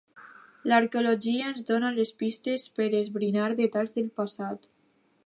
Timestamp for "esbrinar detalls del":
3.01-4.09